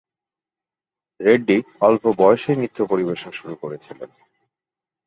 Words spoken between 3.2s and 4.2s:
শুরু করেছিলেন।